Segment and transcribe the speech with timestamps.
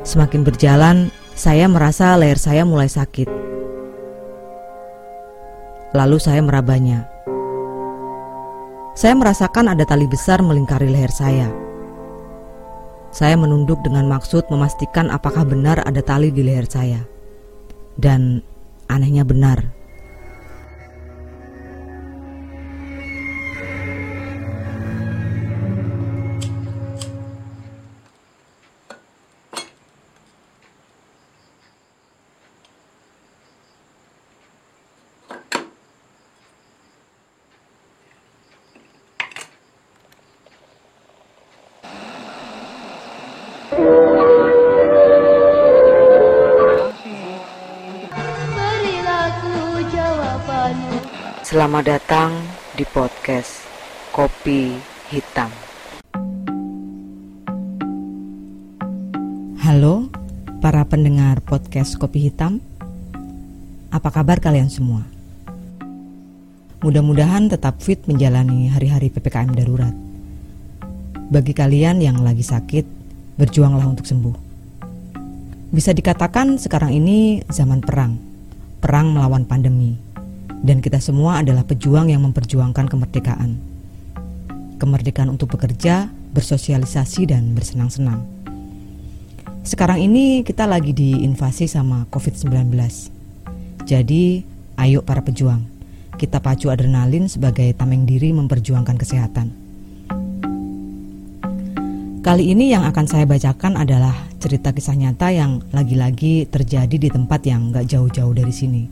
[0.00, 3.28] Semakin berjalan, saya merasa leher saya mulai sakit.
[5.92, 7.04] Lalu saya merabanya.
[8.96, 11.48] Saya merasakan ada tali besar melingkari leher saya.
[13.12, 17.04] Saya menunduk dengan maksud memastikan apakah benar ada tali di leher saya.
[18.00, 18.40] Dan
[18.88, 19.79] anehnya benar.
[43.70, 43.86] Selamat
[51.86, 52.34] datang
[52.74, 53.62] di podcast
[54.10, 54.74] Kopi
[55.14, 55.54] Hitam.
[59.62, 60.10] Halo,
[60.58, 62.58] para pendengar podcast Kopi Hitam.
[63.94, 65.06] Apa kabar kalian semua?
[66.82, 69.94] Mudah-mudahan tetap fit menjalani hari-hari PPKM darurat.
[71.30, 72.99] Bagi kalian yang lagi sakit,
[73.36, 74.48] berjuanglah untuk sembuh.
[75.70, 78.18] Bisa dikatakan sekarang ini zaman perang,
[78.82, 80.10] perang melawan pandemi
[80.60, 83.56] dan kita semua adalah pejuang yang memperjuangkan kemerdekaan.
[84.76, 88.24] Kemerdekaan untuk bekerja, bersosialisasi, dan bersenang-senang.
[89.60, 92.72] Sekarang ini kita lagi diinvasi sama COVID-19.
[93.84, 94.44] Jadi,
[94.80, 95.64] ayo para pejuang,
[96.16, 99.59] kita pacu adrenalin sebagai tameng diri memperjuangkan kesehatan.
[102.20, 107.40] Kali ini yang akan saya bacakan adalah cerita kisah nyata yang lagi-lagi terjadi di tempat
[107.48, 108.84] yang gak jauh-jauh dari sini.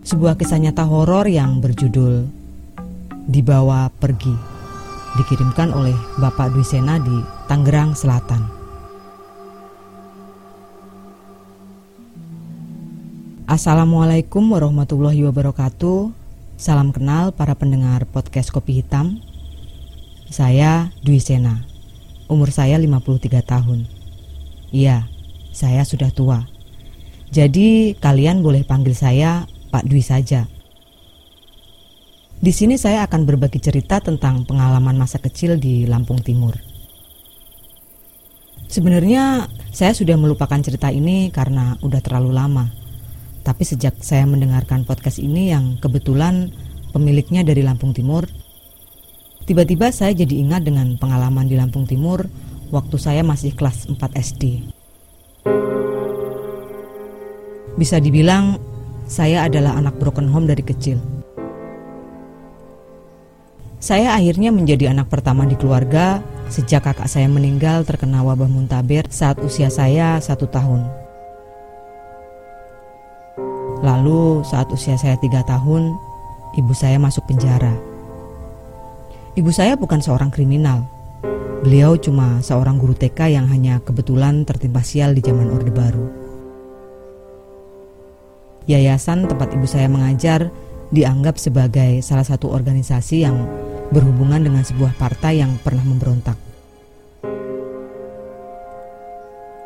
[0.00, 2.24] Sebuah kisah nyata horor yang berjudul
[3.28, 4.32] Dibawa Pergi
[5.20, 8.48] dikirimkan oleh Bapak Dwi Sena di Tangerang Selatan.
[13.44, 16.16] Assalamualaikum warahmatullahi wabarakatuh.
[16.56, 19.33] Salam kenal para pendengar podcast Kopi Hitam.
[20.34, 21.62] Saya Dwi Sena.
[22.26, 23.86] Umur saya 53 tahun.
[24.74, 25.06] Iya,
[25.54, 26.42] saya sudah tua.
[27.30, 30.50] Jadi kalian boleh panggil saya Pak Dwi saja.
[32.42, 36.58] Di sini saya akan berbagi cerita tentang pengalaman masa kecil di Lampung Timur.
[38.66, 42.74] Sebenarnya saya sudah melupakan cerita ini karena udah terlalu lama.
[43.46, 46.50] Tapi sejak saya mendengarkan podcast ini yang kebetulan
[46.90, 48.26] pemiliknya dari Lampung Timur,
[49.44, 52.24] tiba-tiba saya jadi ingat dengan pengalaman di Lampung Timur
[52.72, 54.64] waktu saya masih kelas 4 SD.
[57.76, 58.56] Bisa dibilang
[59.04, 60.96] saya adalah anak broken home dari kecil.
[63.84, 69.36] Saya akhirnya menjadi anak pertama di keluarga sejak kakak saya meninggal terkena wabah muntaber saat
[69.44, 70.88] usia saya satu tahun.
[73.84, 75.92] Lalu saat usia saya tiga tahun,
[76.56, 77.93] ibu saya masuk penjara.
[79.34, 80.86] Ibu saya bukan seorang kriminal.
[81.66, 86.06] Beliau cuma seorang guru TK yang hanya kebetulan tertimpa sial di zaman Orde Baru.
[88.70, 90.54] Yayasan tempat ibu saya mengajar
[90.94, 93.34] dianggap sebagai salah satu organisasi yang
[93.90, 96.38] berhubungan dengan sebuah partai yang pernah memberontak.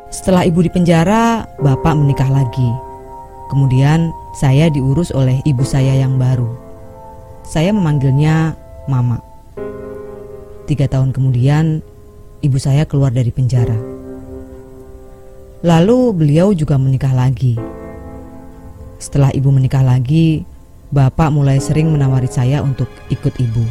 [0.09, 2.73] Setelah ibu di penjara, bapak menikah lagi.
[3.53, 6.49] Kemudian saya diurus oleh ibu saya yang baru.
[7.45, 8.57] Saya memanggilnya
[8.89, 9.28] Mama.
[10.69, 11.81] Tiga tahun kemudian,
[12.45, 13.73] ibu saya keluar dari penjara.
[15.65, 17.57] Lalu beliau juga menikah lagi.
[19.01, 20.45] Setelah ibu menikah lagi,
[20.93, 23.65] bapak mulai sering menawari saya untuk ikut ibu.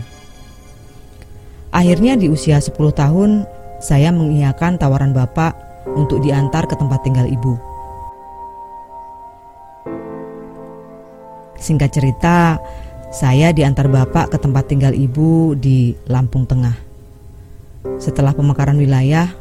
[1.71, 3.47] Akhirnya di usia 10 tahun,
[3.79, 5.55] saya mengiyakan tawaran bapak
[5.95, 7.55] untuk diantar ke tempat tinggal ibu.
[11.63, 12.59] Singkat cerita,
[13.15, 16.88] saya diantar bapak ke tempat tinggal ibu di Lampung Tengah.
[17.97, 19.33] Setelah pemekaran wilayah,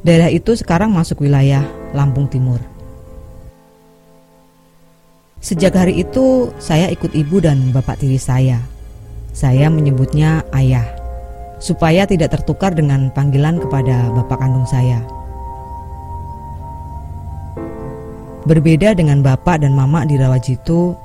[0.00, 1.60] daerah itu sekarang masuk wilayah
[1.92, 2.64] Lampung Timur.
[5.44, 8.60] Sejak hari itu, saya ikut ibu dan bapak tiri saya.
[9.36, 10.84] Saya menyebutnya ayah,
[11.60, 15.00] supaya tidak tertukar dengan panggilan kepada bapak kandung saya.
[18.44, 20.96] Berbeda dengan bapak dan mama di Rawajitu,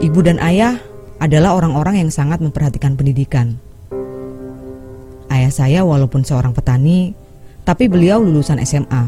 [0.00, 0.76] ibu dan ayah
[1.20, 3.56] adalah orang-orang yang sangat memperhatikan pendidikan.
[5.46, 7.14] Ayah saya walaupun seorang petani,
[7.62, 9.06] tapi beliau lulusan SMA.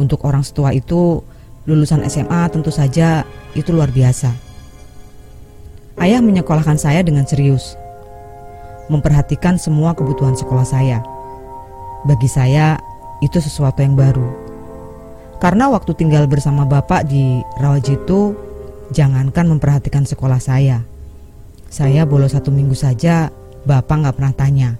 [0.00, 1.20] Untuk orang setua itu,
[1.68, 4.32] lulusan SMA tentu saja itu luar biasa.
[6.00, 7.76] Ayah menyekolahkan saya dengan serius,
[8.88, 11.04] memperhatikan semua kebutuhan sekolah saya.
[12.08, 12.80] Bagi saya,
[13.20, 14.24] itu sesuatu yang baru.
[15.36, 18.32] Karena waktu tinggal bersama bapak di Rawajitu,
[18.88, 20.80] jangankan memperhatikan sekolah saya.
[21.68, 23.28] Saya bolos satu minggu saja,
[23.68, 24.70] bapak nggak pernah tanya.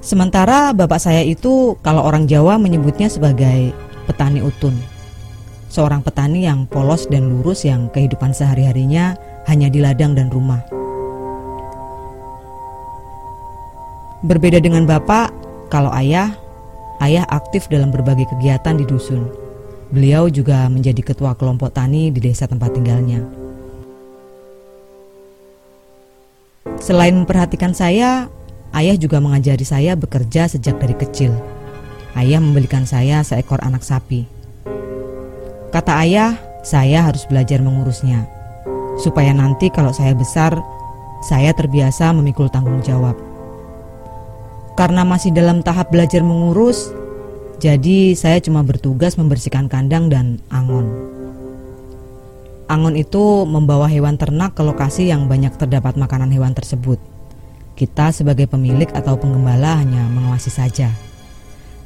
[0.00, 3.76] Sementara bapak saya itu kalau orang Jawa menyebutnya sebagai
[4.08, 4.72] petani utun.
[5.68, 9.14] Seorang petani yang polos dan lurus yang kehidupan sehari-harinya
[9.44, 10.64] hanya di ladang dan rumah.
[14.24, 15.32] Berbeda dengan bapak,
[15.68, 16.32] kalau ayah,
[17.04, 19.28] ayah aktif dalam berbagai kegiatan di dusun.
[19.92, 23.20] Beliau juga menjadi ketua kelompok tani di desa tempat tinggalnya.
[26.80, 28.32] Selain memperhatikan saya,
[28.74, 31.34] ayah juga mengajari saya bekerja sejak dari kecil.
[32.14, 34.26] Ayah membelikan saya seekor anak sapi.
[35.70, 36.34] Kata ayah,
[36.66, 38.26] saya harus belajar mengurusnya,
[38.98, 40.58] supaya nanti kalau saya besar,
[41.22, 43.14] saya terbiasa memikul tanggung jawab.
[44.74, 46.90] Karena masih dalam tahap belajar mengurus,
[47.60, 50.88] jadi saya cuma bertugas membersihkan kandang dan angon.
[52.70, 57.02] Angon itu membawa hewan ternak ke lokasi yang banyak terdapat makanan hewan tersebut.
[57.80, 60.92] Kita sebagai pemilik atau penggembala hanya mengawasi saja.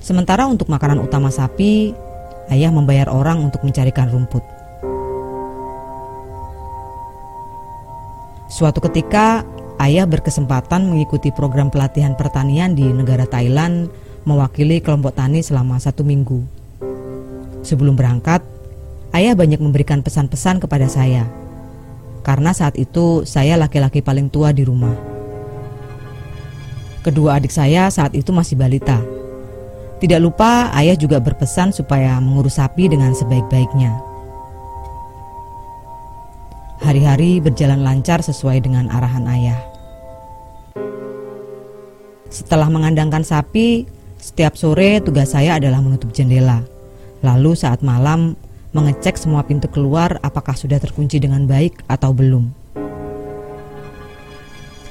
[0.03, 1.95] Sementara untuk makanan utama sapi,
[2.51, 4.43] ayah membayar orang untuk mencarikan rumput.
[8.51, 9.47] Suatu ketika,
[9.79, 13.87] ayah berkesempatan mengikuti program pelatihan pertanian di negara Thailand
[14.27, 16.43] mewakili kelompok tani selama satu minggu.
[17.63, 18.43] Sebelum berangkat,
[19.15, 21.23] ayah banyak memberikan pesan-pesan kepada saya.
[22.27, 25.14] Karena saat itu saya laki-laki paling tua di rumah.
[27.05, 28.97] Kedua adik saya saat itu masih balita
[30.05, 33.97] tidak lupa ayah juga berpesan supaya mengurus sapi dengan sebaik-baiknya.
[36.85, 39.57] Hari-hari berjalan lancar sesuai dengan arahan ayah.
[42.29, 43.89] Setelah mengandangkan sapi,
[44.21, 46.61] setiap sore tugas saya adalah menutup jendela.
[47.25, 48.37] Lalu saat malam
[48.77, 52.53] mengecek semua pintu keluar apakah sudah terkunci dengan baik atau belum.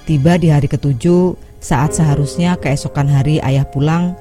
[0.10, 4.19] Tiba di hari ketujuh, saat seharusnya keesokan hari ayah pulang,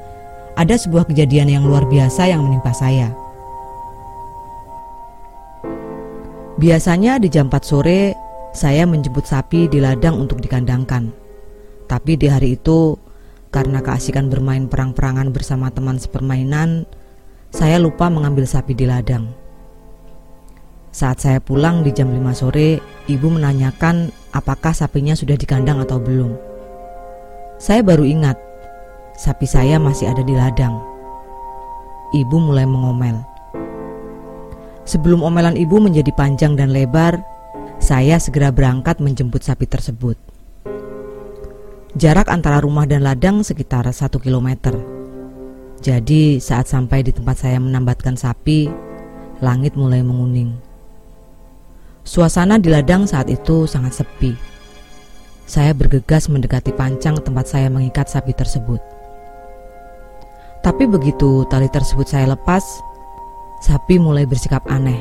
[0.54, 3.10] ada sebuah kejadian yang luar biasa yang menimpa saya.
[6.62, 8.14] Biasanya di jam 4 sore,
[8.54, 11.10] saya menjemput sapi di ladang untuk dikandangkan.
[11.90, 12.94] Tapi di hari itu,
[13.50, 16.86] karena keasikan bermain perang-perangan bersama teman sepermainan,
[17.50, 19.26] saya lupa mengambil sapi di ladang.
[20.94, 22.78] Saat saya pulang di jam 5 sore,
[23.10, 26.51] ibu menanyakan apakah sapinya sudah dikandang atau belum.
[27.62, 28.34] Saya baru ingat
[29.14, 30.82] sapi saya masih ada di ladang.
[32.10, 33.22] Ibu mulai mengomel.
[34.82, 37.22] Sebelum omelan ibu menjadi panjang dan lebar,
[37.78, 40.18] saya segera berangkat menjemput sapi tersebut.
[41.94, 44.74] Jarak antara rumah dan ladang sekitar satu kilometer.
[45.78, 48.66] Jadi saat sampai di tempat saya menambatkan sapi,
[49.38, 50.50] langit mulai menguning.
[52.02, 54.51] Suasana di ladang saat itu sangat sepi.
[55.52, 58.80] Saya bergegas mendekati pancang tempat saya mengikat sapi tersebut.
[60.64, 62.64] Tapi begitu tali tersebut saya lepas,
[63.60, 64.96] sapi mulai bersikap aneh.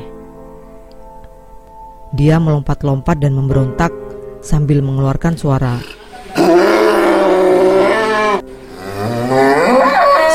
[2.20, 3.96] Dia melompat-lompat dan memberontak
[4.44, 5.80] sambil mengeluarkan suara.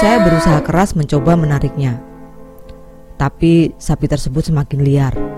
[0.00, 2.00] Saya berusaha keras mencoba menariknya.
[3.20, 5.35] Tapi sapi tersebut semakin liar.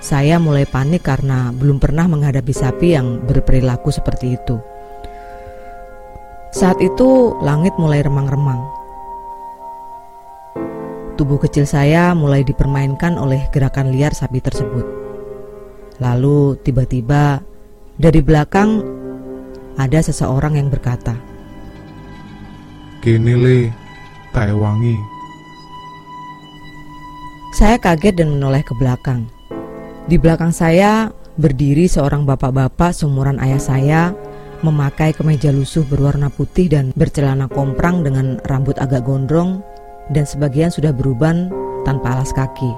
[0.00, 4.60] Saya mulai panik karena belum pernah menghadapi sapi yang berperilaku seperti itu.
[6.52, 8.60] Saat itu langit mulai remang-remang.
[11.16, 14.84] Tubuh kecil saya mulai dipermainkan oleh gerakan liar sapi tersebut.
[15.96, 17.40] Lalu tiba-tiba
[17.96, 18.84] dari belakang
[19.80, 21.16] ada seseorang yang berkata,
[23.00, 23.58] Kini le,
[24.32, 24.96] tak wangi.
[27.56, 29.24] Saya kaget dan menoleh ke belakang.
[30.06, 34.02] Di belakang saya berdiri seorang bapak-bapak seumuran ayah saya
[34.62, 39.66] memakai kemeja lusuh berwarna putih dan bercelana komprang dengan rambut agak gondrong
[40.14, 41.50] dan sebagian sudah beruban
[41.82, 42.70] tanpa alas kaki.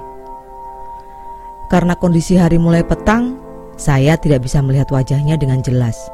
[1.69, 3.37] Karena kondisi hari mulai petang,
[3.77, 6.09] saya tidak bisa melihat wajahnya dengan jelas.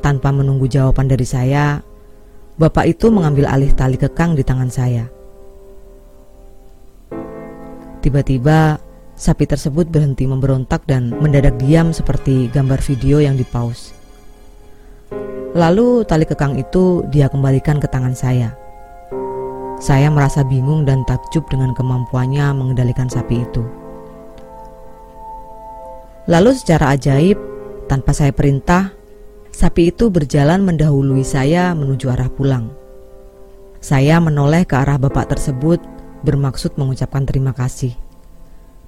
[0.00, 1.84] Tanpa menunggu jawaban dari saya,
[2.56, 5.04] bapak itu mengambil alih tali kekang di tangan saya.
[8.00, 8.87] Tiba-tiba,
[9.18, 13.92] sapi tersebut berhenti memberontak dan mendadak diam seperti gambar video yang dipause.
[15.58, 18.54] Lalu tali kekang itu dia kembalikan ke tangan saya.
[19.82, 23.66] Saya merasa bingung dan takjub dengan kemampuannya mengendalikan sapi itu.
[26.30, 27.36] Lalu secara ajaib,
[27.90, 28.98] tanpa saya perintah,
[29.58, 32.70] Sapi itu berjalan mendahului saya menuju arah pulang.
[33.82, 35.82] Saya menoleh ke arah bapak tersebut
[36.22, 37.90] bermaksud mengucapkan terima kasih.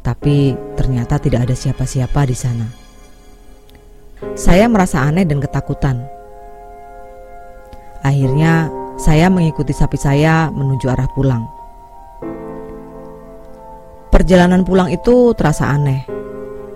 [0.01, 2.67] Tapi ternyata tidak ada siapa-siapa di sana.
[4.37, 6.01] Saya merasa aneh dan ketakutan.
[8.01, 11.45] Akhirnya, saya mengikuti sapi saya menuju arah pulang.
[14.13, 16.05] Perjalanan pulang itu terasa aneh.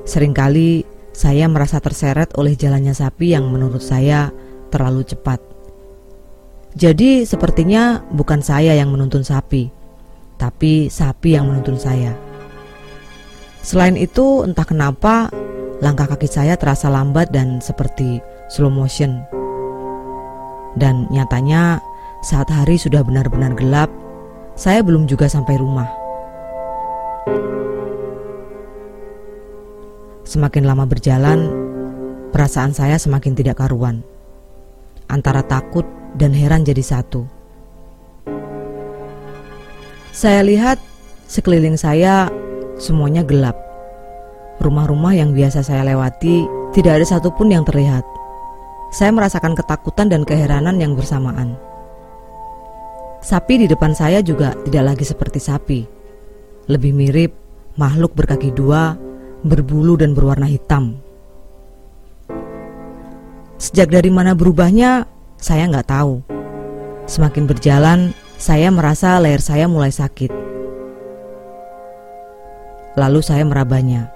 [0.04, 4.32] Seringkali saya merasa terseret oleh jalannya sapi yang menurut saya
[4.68, 5.40] terlalu cepat.
[6.74, 9.70] Jadi, sepertinya bukan saya yang menuntun sapi,
[10.36, 12.33] tapi sapi yang menuntun saya.
[13.64, 15.32] Selain itu, entah kenapa
[15.80, 18.20] langkah kaki saya terasa lambat dan seperti
[18.52, 19.24] slow motion.
[20.76, 21.80] Dan nyatanya,
[22.20, 23.88] saat hari sudah benar-benar gelap,
[24.52, 25.88] saya belum juga sampai rumah.
[30.28, 31.48] Semakin lama berjalan,
[32.36, 34.04] perasaan saya semakin tidak karuan.
[35.08, 35.88] Antara takut
[36.20, 37.24] dan heran jadi satu.
[40.12, 40.76] Saya lihat
[41.28, 42.28] sekeliling saya
[42.84, 43.56] semuanya gelap.
[44.60, 46.44] Rumah-rumah yang biasa saya lewati
[46.76, 48.04] tidak ada satupun yang terlihat.
[48.92, 51.56] Saya merasakan ketakutan dan keheranan yang bersamaan.
[53.24, 55.80] Sapi di depan saya juga tidak lagi seperti sapi.
[56.68, 57.32] Lebih mirip
[57.80, 59.00] makhluk berkaki dua
[59.40, 61.00] berbulu dan berwarna hitam.
[63.56, 65.08] Sejak dari mana berubahnya,
[65.40, 66.20] saya nggak tahu.
[67.08, 70.43] Semakin berjalan, saya merasa leher saya mulai sakit.
[72.94, 74.06] Lalu saya merabanya.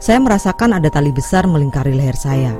[0.00, 2.56] Saya merasakan ada tali besar melingkari leher saya.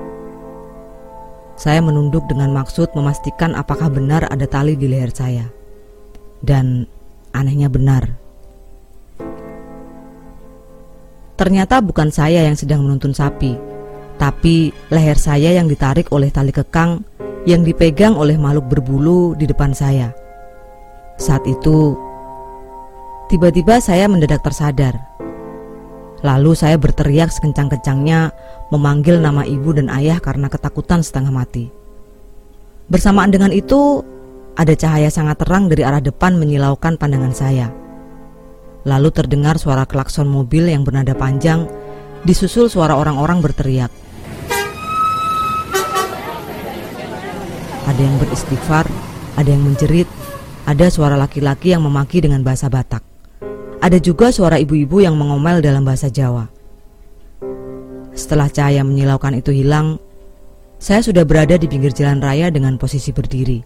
[1.57, 5.49] Saya menunduk dengan maksud memastikan apakah benar ada tali di leher saya.
[6.45, 6.85] Dan
[7.33, 8.13] anehnya benar.
[11.37, 13.57] Ternyata bukan saya yang sedang menuntun sapi,
[14.17, 17.05] tapi leher saya yang ditarik oleh tali kekang
[17.45, 20.13] yang dipegang oleh makhluk berbulu di depan saya.
[21.17, 21.97] Saat itu,
[23.27, 24.95] tiba-tiba saya mendadak tersadar.
[26.25, 28.33] Lalu saya berteriak sekencang-kencangnya
[28.73, 31.71] memanggil nama ibu dan ayah karena ketakutan setengah mati.
[32.91, 34.03] Bersamaan dengan itu,
[34.57, 37.69] ada cahaya sangat terang dari arah depan menyilaukan pandangan saya.
[38.87, 41.67] Lalu terdengar suara klakson mobil yang bernada panjang,
[42.23, 43.91] disusul suara orang-orang berteriak.
[47.87, 48.87] Ada yang beristighfar,
[49.39, 50.11] ada yang menjerit,
[50.67, 53.06] ada suara laki-laki yang memaki dengan bahasa Batak.
[53.87, 56.51] Ada juga suara ibu-ibu yang mengomel dalam bahasa Jawa.
[58.19, 60.03] Setelah cahaya menyilaukan itu hilang,
[60.83, 63.63] saya sudah berada di pinggir jalan raya dengan posisi berdiri.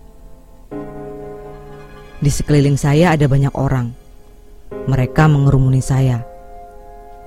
[2.20, 3.96] Di sekeliling saya ada banyak orang.
[4.92, 6.20] Mereka mengerumuni saya.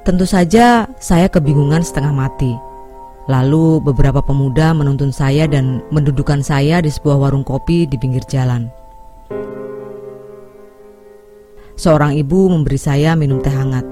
[0.05, 2.53] Tentu saja saya kebingungan setengah mati.
[3.25, 8.69] Lalu beberapa pemuda menuntun saya dan mendudukan saya di sebuah warung kopi di pinggir jalan.
[11.73, 13.85] Seorang ibu memberi saya minum teh hangat.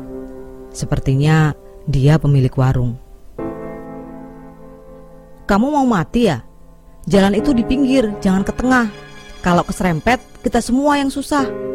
[0.72, 1.52] Sepertinya
[1.90, 2.96] dia pemilik warung.
[5.50, 6.46] Kamu mau mati ya?
[7.10, 8.88] Jalan itu di pinggir, jangan ke tengah.
[9.42, 11.72] Kalau keserempet, kita semua yang susah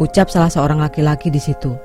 [0.00, 1.76] ucap salah seorang laki-laki di situ.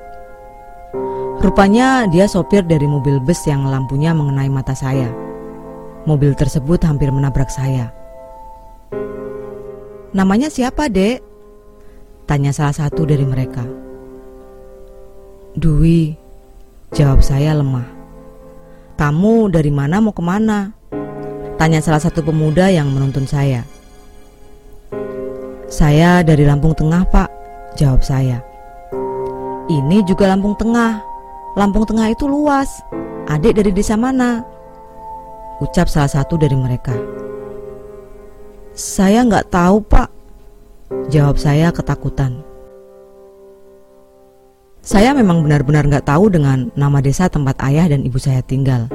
[1.36, 5.12] Rupanya dia sopir dari mobil bus yang lampunya mengenai mata saya.
[6.08, 7.92] Mobil tersebut hampir menabrak saya.
[10.16, 11.20] Namanya siapa, Dek?
[12.26, 13.62] Tanya salah satu dari mereka.
[15.54, 16.18] Dwi,
[16.90, 17.86] jawab saya lemah.
[18.98, 20.74] Kamu dari mana mau ke mana?
[21.54, 23.62] Tanya salah satu pemuda yang menuntun saya.
[25.70, 27.30] Saya dari Lampung Tengah, Pak.
[27.78, 28.42] Jawab saya.
[29.70, 30.98] Ini juga Lampung Tengah.
[31.54, 32.82] Lampung Tengah itu luas.
[33.30, 34.42] Adik dari desa mana?
[35.62, 36.92] Ucap salah satu dari mereka.
[38.76, 40.15] Saya nggak tahu pak.
[40.86, 42.46] Jawab saya ketakutan.
[44.86, 48.86] Saya memang benar-benar nggak tahu dengan nama desa tempat ayah dan ibu saya tinggal.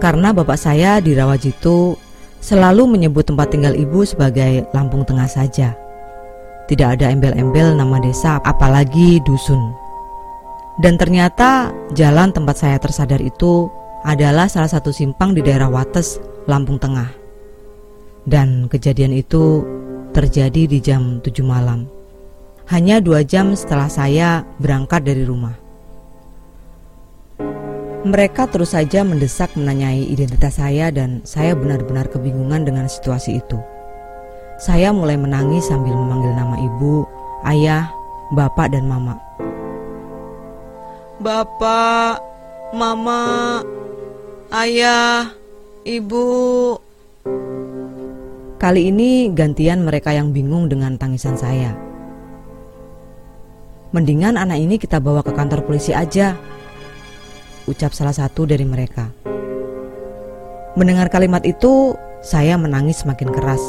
[0.00, 1.92] Karena bapak saya di Rawajitu
[2.40, 5.76] selalu menyebut tempat tinggal ibu sebagai Lampung Tengah saja.
[6.72, 9.60] Tidak ada embel-embel nama desa, apalagi dusun.
[10.80, 13.68] Dan ternyata jalan tempat saya tersadar itu
[14.08, 16.16] adalah salah satu simpang di daerah Wates,
[16.48, 17.12] Lampung Tengah.
[18.24, 19.62] Dan kejadian itu
[20.16, 21.84] terjadi di jam 7 malam.
[22.72, 25.52] Hanya dua jam setelah saya berangkat dari rumah.
[28.08, 33.60] Mereka terus saja mendesak menanyai identitas saya dan saya benar-benar kebingungan dengan situasi itu.
[34.56, 37.04] Saya mulai menangis sambil memanggil nama ibu,
[37.44, 37.92] ayah,
[38.32, 39.20] bapak, dan mama.
[41.20, 42.24] Bapak,
[42.72, 43.60] mama,
[44.48, 45.28] ayah,
[45.86, 46.26] Ibu.
[48.56, 51.76] Kali ini gantian mereka yang bingung dengan tangisan saya.
[53.92, 56.32] Mendingan anak ini kita bawa ke kantor polisi aja.
[57.68, 59.12] Ucap salah satu dari mereka.
[60.72, 61.92] Mendengar kalimat itu,
[62.24, 63.60] saya menangis semakin keras.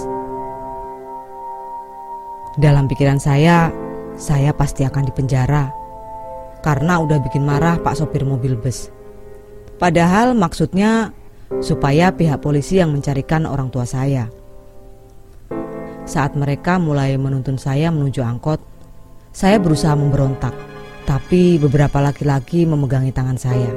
[2.56, 3.68] Dalam pikiran saya,
[4.16, 5.68] saya pasti akan dipenjara
[6.64, 8.88] karena udah bikin marah Pak sopir mobil bus.
[9.78, 11.12] Padahal maksudnya
[11.60, 14.37] supaya pihak polisi yang mencarikan orang tua saya.
[16.08, 18.64] Saat mereka mulai menuntun saya menuju angkot,
[19.36, 20.56] saya berusaha memberontak,
[21.04, 23.68] tapi beberapa laki-laki memegangi tangan saya.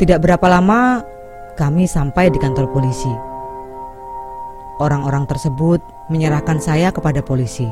[0.00, 1.04] Tidak berapa lama,
[1.52, 3.12] kami sampai di kantor polisi.
[4.80, 7.68] Orang-orang tersebut menyerahkan saya kepada polisi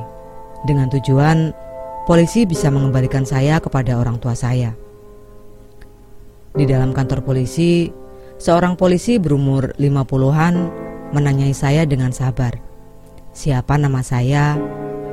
[0.68, 1.56] dengan tujuan
[2.04, 4.76] polisi bisa mengembalikan saya kepada orang tua saya.
[6.52, 7.88] Di dalam kantor polisi,
[8.36, 10.54] seorang polisi berumur 50-an
[11.16, 12.67] menanyai saya dengan sabar.
[13.38, 14.58] Siapa nama saya,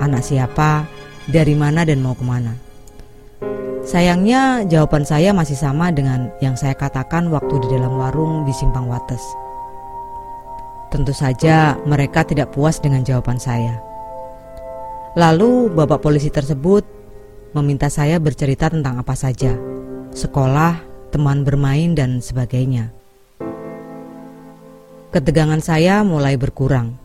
[0.01, 0.89] anak siapa,
[1.29, 2.57] dari mana dan mau ke mana.
[3.85, 8.89] Sayangnya jawaban saya masih sama dengan yang saya katakan waktu di dalam warung di Simpang
[8.89, 9.21] Wates.
[10.89, 13.77] Tentu saja mereka tidak puas dengan jawaban saya.
[15.13, 16.81] Lalu bapak polisi tersebut
[17.53, 19.53] meminta saya bercerita tentang apa saja,
[20.17, 20.81] sekolah,
[21.13, 22.89] teman bermain, dan sebagainya.
[25.13, 27.04] Ketegangan saya mulai berkurang.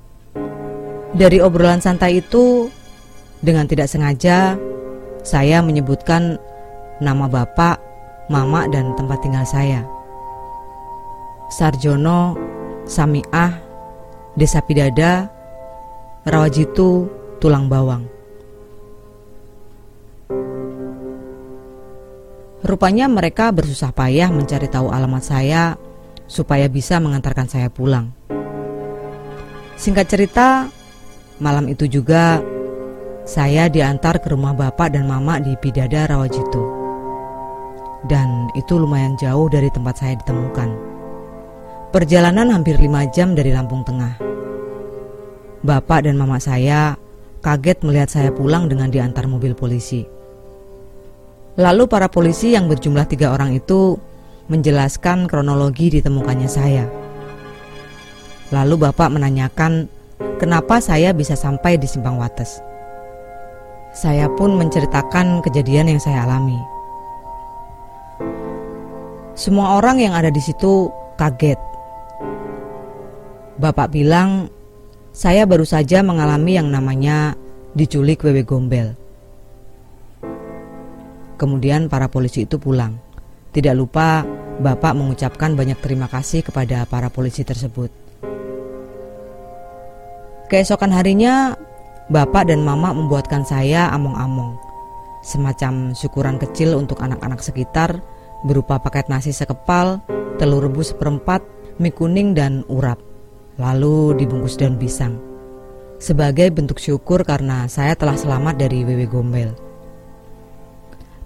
[1.11, 2.71] Dari obrolan santai itu,
[3.43, 4.55] dengan tidak sengaja,
[5.27, 6.39] saya menyebutkan
[7.03, 7.83] nama bapak,
[8.31, 9.83] mama, dan tempat tinggal saya.
[11.51, 12.39] Sarjono,
[12.87, 13.59] Samiah,
[14.39, 15.27] Desa Pidada,
[16.23, 17.11] Rawajitu,
[17.43, 18.07] tulang bawang.
[22.63, 25.75] Rupanya mereka bersusah payah mencari tahu alamat saya
[26.31, 28.15] supaya bisa mengantarkan saya pulang.
[29.75, 30.71] Singkat cerita,
[31.41, 32.39] malam itu juga
[33.25, 36.79] saya diantar ke rumah bapak dan mama di Pidada Rawajitu.
[38.05, 40.69] Dan itu lumayan jauh dari tempat saya ditemukan.
[41.91, 44.15] Perjalanan hampir lima jam dari Lampung Tengah.
[45.61, 46.97] Bapak dan mama saya
[47.45, 50.05] kaget melihat saya pulang dengan diantar mobil polisi.
[51.61, 54.01] Lalu para polisi yang berjumlah tiga orang itu
[54.49, 56.89] menjelaskan kronologi ditemukannya saya.
[58.49, 60.00] Lalu bapak menanyakan
[60.41, 62.65] kenapa saya bisa sampai di Simpang Wates.
[63.93, 66.57] Saya pun menceritakan kejadian yang saya alami.
[69.37, 70.89] Semua orang yang ada di situ
[71.21, 71.61] kaget.
[73.61, 74.49] Bapak bilang
[75.13, 77.37] saya baru saja mengalami yang namanya
[77.77, 78.97] diculik Wewe Gombel.
[81.37, 82.97] Kemudian para polisi itu pulang.
[83.53, 84.25] Tidak lupa
[84.61, 88.00] Bapak mengucapkan banyak terima kasih kepada para polisi tersebut.
[90.51, 91.55] Keesokan harinya,
[92.11, 94.59] Bapak dan Mama membuatkan saya among-among.
[95.23, 98.03] Semacam syukuran kecil untuk anak-anak sekitar
[98.43, 100.03] berupa paket nasi sekepal,
[100.43, 101.39] telur rebus seperempat,
[101.79, 102.99] mie kuning dan urap
[103.63, 105.23] lalu dibungkus daun pisang.
[106.03, 109.53] Sebagai bentuk syukur karena saya telah selamat dari Wewe Gombel.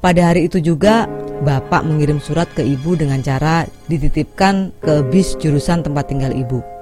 [0.05, 1.09] Pada hari itu juga,
[1.41, 6.74] Bapak mengirim surat ke ibu dengan cara dititipkan ke bis jurusan tempat tinggal ibu.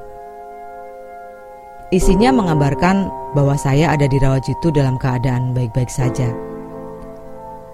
[1.93, 6.33] Isinya mengabarkan bahwa saya ada di Rawajitu dalam keadaan baik-baik saja.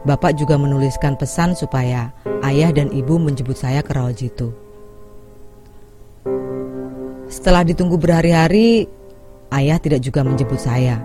[0.03, 2.11] Bapak juga menuliskan pesan supaya
[2.43, 4.51] ayah dan ibu menjemput saya ke Rawajitu.
[7.31, 8.91] Setelah ditunggu berhari-hari,
[9.55, 10.99] ayah tidak juga menjemput saya.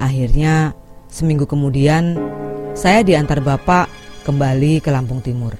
[0.00, 0.72] Akhirnya,
[1.12, 2.16] seminggu kemudian,
[2.72, 3.84] saya diantar bapak
[4.24, 5.52] kembali ke Lampung Timur.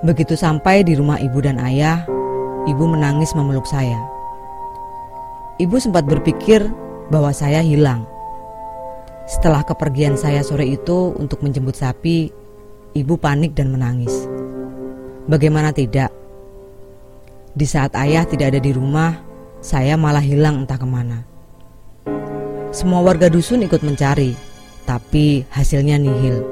[0.00, 2.08] Begitu sampai di rumah ibu dan ayah,
[2.68, 3.96] ibu menangis memeluk saya.
[5.60, 6.64] Ibu sempat berpikir
[7.12, 8.04] bahwa saya hilang.
[9.28, 12.32] Setelah kepergian saya sore itu untuk menjemput sapi,
[12.96, 14.26] ibu panik dan menangis.
[15.30, 16.10] Bagaimana tidak,
[17.54, 19.14] di saat ayah tidak ada di rumah,
[19.60, 21.22] saya malah hilang entah ke mana.
[22.70, 24.34] Semua warga dusun ikut mencari,
[24.88, 26.42] tapi hasilnya nihil.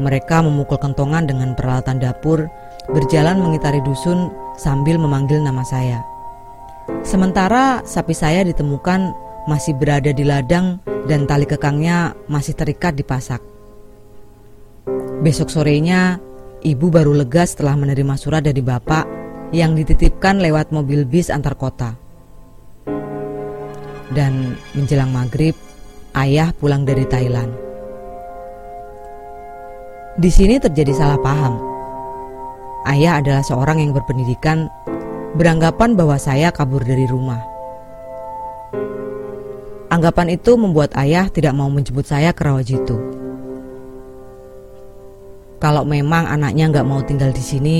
[0.00, 2.48] Mereka memukul kentongan dengan peralatan dapur,
[2.90, 6.02] berjalan mengitari dusun sambil memanggil nama saya.
[7.02, 9.14] Sementara sapi saya ditemukan
[9.46, 13.42] masih berada di ladang dan tali kekangnya masih terikat di pasak.
[15.22, 16.18] Besok sorenya,
[16.66, 19.06] ibu baru lega setelah menerima surat dari bapak
[19.54, 21.94] yang dititipkan lewat mobil bis antar kota.
[24.12, 25.54] Dan menjelang maghrib,
[26.18, 27.54] ayah pulang dari Thailand.
[30.18, 31.71] Di sini terjadi salah paham.
[32.88, 34.66] Ayah adalah seorang yang berpendidikan,
[35.38, 37.40] beranggapan bahwa saya kabur dari rumah.
[39.92, 42.96] Anggapan itu membuat ayah tidak mau menjemput saya ke Rawajitu.
[45.60, 47.78] Kalau memang anaknya nggak mau tinggal di sini,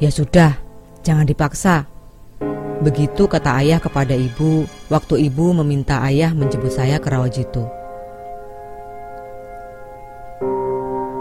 [0.00, 0.56] ya sudah,
[1.04, 1.84] jangan dipaksa.
[2.80, 7.60] Begitu kata ayah kepada ibu waktu ibu meminta ayah menjemput saya ke Rawajitu.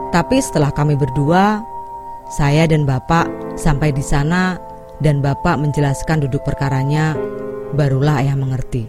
[0.09, 1.61] Tapi setelah kami berdua,
[2.29, 4.55] saya dan bapak sampai di sana
[5.01, 7.17] dan bapak menjelaskan duduk perkaranya,
[7.73, 8.85] barulah ayah mengerti.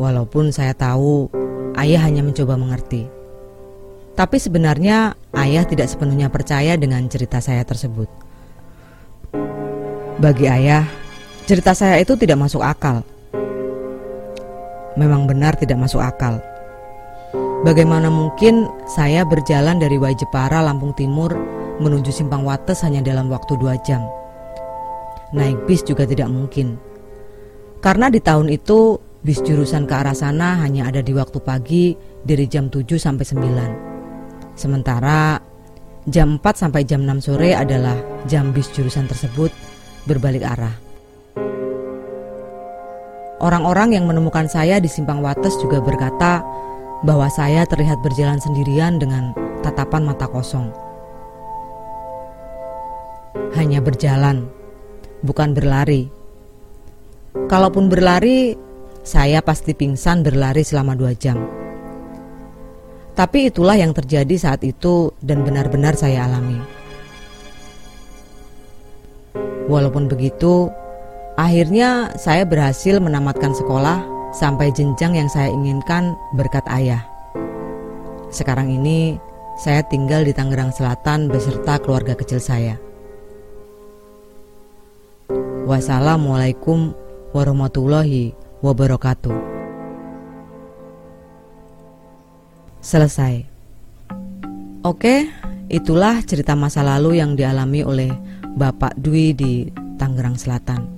[0.00, 1.28] Walaupun saya tahu
[1.76, 3.06] ayah hanya mencoba mengerti.
[4.16, 8.10] Tapi sebenarnya ayah tidak sepenuhnya percaya dengan cerita saya tersebut.
[10.18, 10.82] Bagi ayah,
[11.48, 13.00] Cerita saya itu tidak masuk akal.
[15.00, 16.44] Memang benar tidak masuk akal.
[17.64, 21.32] Bagaimana mungkin saya berjalan dari Wajepara, Lampung Timur
[21.78, 24.02] menuju Simpang Wates hanya dalam waktu dua jam?
[25.34, 26.78] Naik bis juga tidak mungkin.
[27.78, 32.46] Karena di tahun itu bis jurusan ke arah sana hanya ada di waktu pagi dari
[32.46, 34.56] jam 7 sampai 9.
[34.58, 35.38] Sementara
[36.08, 37.94] jam 4 sampai jam 6 sore adalah
[38.26, 39.52] jam bis jurusan tersebut
[40.08, 40.74] berbalik arah.
[43.38, 46.42] Orang-orang yang menemukan saya di Simpang Wates juga berkata
[47.06, 49.30] bahwa saya terlihat berjalan sendirian dengan
[49.62, 50.87] tatapan mata kosong.
[53.56, 54.46] Hanya berjalan,
[55.24, 56.08] bukan berlari.
[57.48, 58.54] Kalaupun berlari,
[59.02, 61.40] saya pasti pingsan berlari selama dua jam.
[63.16, 66.60] Tapi itulah yang terjadi saat itu dan benar-benar saya alami.
[69.66, 70.70] Walaupun begitu,
[71.38, 74.02] Akhirnya saya berhasil menamatkan sekolah
[74.34, 77.06] sampai jenjang yang saya inginkan berkat ayah.
[78.34, 79.22] Sekarang ini
[79.54, 82.74] saya tinggal di Tangerang Selatan beserta keluarga kecil saya.
[85.68, 86.96] Wassalamualaikum
[87.36, 88.32] warahmatullahi
[88.64, 89.36] wabarakatuh.
[92.80, 93.44] Selesai.
[94.80, 95.28] Oke,
[95.68, 98.08] itulah cerita masa lalu yang dialami oleh
[98.56, 99.68] Bapak Dwi di
[100.00, 100.88] Tangerang Selatan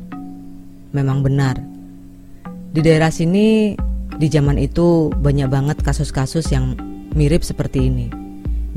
[0.95, 1.59] memang benar.
[2.71, 3.75] Di daerah sini
[4.23, 6.79] di zaman itu banyak banget kasus-kasus yang
[7.19, 8.07] mirip seperti ini.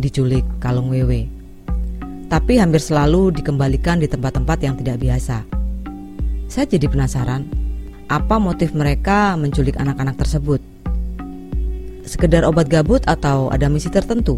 [0.02, 1.30] Diculik kalung wewe.
[2.34, 5.53] Tapi hampir selalu dikembalikan di tempat-tempat yang tidak biasa.
[6.54, 7.50] Saya jadi penasaran,
[8.14, 10.62] apa motif mereka menculik anak-anak tersebut?
[12.06, 14.38] Sekedar obat gabut atau ada misi tertentu?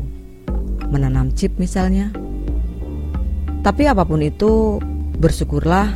[0.88, 2.15] Menanam chip misalnya?
[3.67, 4.80] Tapi apa pun itu,
[5.19, 5.91] bersyukurlah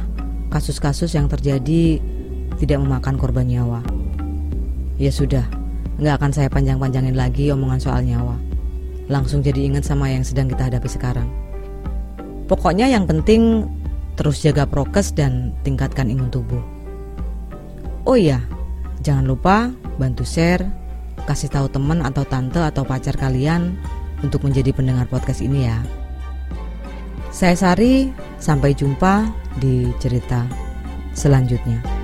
[0.51, 2.03] kasus-kasus yang terjadi
[2.59, 3.79] tidak memakan korban nyawa.
[4.99, 5.47] Ya sudah,
[6.03, 8.35] nggak akan saya panjang-panjangin lagi omongan soal nyawa.
[9.07, 11.31] Langsung jadi ingat sama yang sedang kita hadapi sekarang.
[12.51, 13.71] Pokoknya yang penting
[14.19, 16.59] terus jaga prokes dan tingkatkan imun tubuh.
[18.03, 18.43] Oh iya,
[18.99, 20.67] jangan lupa bantu share,
[21.23, 23.79] kasih tahu teman atau tante atau pacar kalian
[24.19, 25.79] untuk menjadi pendengar podcast ini ya.
[27.31, 28.11] Saya Sari,
[28.43, 29.31] sampai jumpa
[29.63, 30.43] di cerita
[31.15, 31.98] selanjutnya.